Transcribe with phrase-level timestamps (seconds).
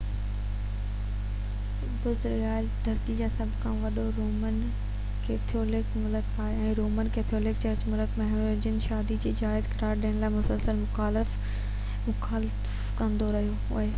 [2.03, 2.39] Brazil
[2.85, 4.55] ڌرتي تي سڀ کان وڏو رومن
[5.27, 10.17] ڪيٿولڪ ملڪ آهي ۽ رومن ڪيٿولڪ چرچ ملڪ ۾ هم-جنسي شادي کي جائز قرار ڏيڻ
[10.25, 12.17] جي مسلسل مخالفت
[13.03, 13.87] ڪندو رهيو آهي